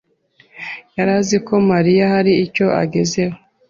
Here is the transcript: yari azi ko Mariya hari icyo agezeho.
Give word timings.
yari 0.97 1.11
azi 1.19 1.37
ko 1.47 1.53
Mariya 1.69 2.03
hari 2.13 2.31
icyo 2.45 2.65
agezeho. 2.83 3.35